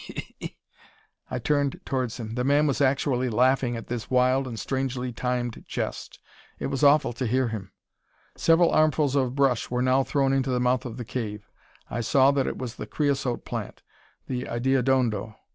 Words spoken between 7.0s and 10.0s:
to hear him. Several armfuls of brush were